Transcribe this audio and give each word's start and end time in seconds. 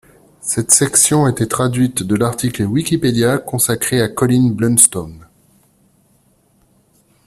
Cette 0.39 0.71
section 0.71 1.25
a 1.25 1.29
été 1.29 1.47
traduite 1.47 2.01
de 2.01 2.15
l'article 2.15 2.63
Wikipedia 2.63 3.37
consacré 3.37 4.01
à 4.01 4.07
Colin 4.07 4.49
Blunstone. 4.49 5.27